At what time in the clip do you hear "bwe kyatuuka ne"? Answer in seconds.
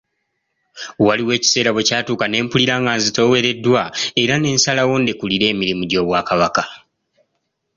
1.71-2.37